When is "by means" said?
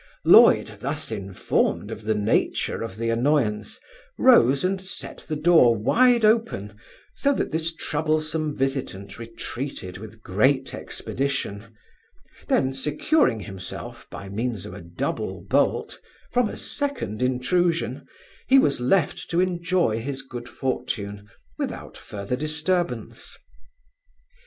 14.09-14.65